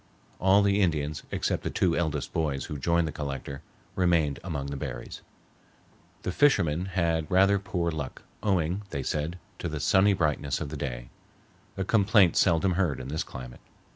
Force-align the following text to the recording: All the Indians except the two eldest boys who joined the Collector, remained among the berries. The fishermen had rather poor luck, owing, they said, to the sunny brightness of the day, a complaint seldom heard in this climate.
All 0.39 0.63
the 0.63 0.81
Indians 0.81 1.21
except 1.29 1.61
the 1.61 1.69
two 1.69 1.95
eldest 1.95 2.33
boys 2.33 2.65
who 2.65 2.79
joined 2.79 3.07
the 3.07 3.11
Collector, 3.11 3.61
remained 3.95 4.39
among 4.43 4.65
the 4.65 4.75
berries. 4.75 5.21
The 6.23 6.31
fishermen 6.31 6.85
had 6.85 7.29
rather 7.29 7.59
poor 7.59 7.91
luck, 7.91 8.23
owing, 8.41 8.81
they 8.89 9.03
said, 9.03 9.37
to 9.59 9.69
the 9.69 9.79
sunny 9.79 10.13
brightness 10.13 10.59
of 10.59 10.69
the 10.69 10.75
day, 10.75 11.09
a 11.77 11.83
complaint 11.83 12.35
seldom 12.35 12.71
heard 12.73 12.99
in 12.99 13.09
this 13.09 13.21
climate. 13.23 13.61